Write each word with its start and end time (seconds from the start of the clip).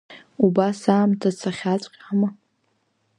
Убас 0.45 0.81
аамҭа 0.93 1.29
цахьаҵәҟьама? 1.39 2.29